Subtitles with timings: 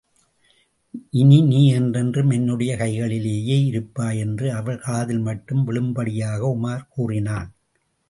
[1.13, 4.19] இனி நீ என்றென்றும் என்னுடைய கைகளிலேயே இருப்பாய்!
[4.19, 7.49] என்று அவள் காதில் மட்டும் விழும்படியாக உமார் கூறினான்.